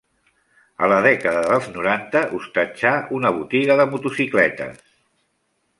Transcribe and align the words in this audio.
A 0.85 0.87
la 0.91 0.95
dècada 1.07 1.43
dels 1.51 1.67
noranta 1.75 2.23
hostatjà 2.39 2.97
una 3.19 3.33
botiga 3.39 3.79
de 3.83 3.87
motocicletes. 3.95 4.83